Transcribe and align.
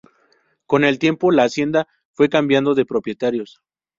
Con 0.65 0.83
el 0.83 0.97
tiempo, 0.97 1.29
la 1.29 1.43
hacienda 1.43 1.87
fue 2.13 2.27
cambiando 2.27 2.73
de 2.73 2.85
propietarios. 2.87 3.61